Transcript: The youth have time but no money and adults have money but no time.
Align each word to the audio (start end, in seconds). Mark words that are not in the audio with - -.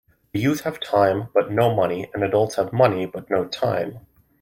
The 0.31 0.39
youth 0.39 0.61
have 0.61 0.79
time 0.79 1.27
but 1.31 1.51
no 1.51 1.75
money 1.75 2.09
and 2.11 2.23
adults 2.23 2.55
have 2.55 2.73
money 2.73 3.05
but 3.05 3.29
no 3.29 3.45
time. 3.45 3.99